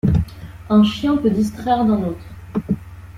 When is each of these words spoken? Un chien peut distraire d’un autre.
Un 0.71 0.83
chien 0.83 1.15
peut 1.15 1.29
distraire 1.29 1.85
d’un 1.85 2.01
autre. 2.01 2.25